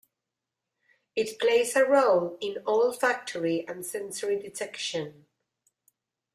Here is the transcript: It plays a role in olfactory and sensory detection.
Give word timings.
It 1.15 1.37
plays 1.37 1.75
a 1.75 1.85
role 1.85 2.35
in 2.41 2.63
olfactory 2.65 3.63
and 3.67 3.85
sensory 3.85 4.41
detection. 4.41 5.27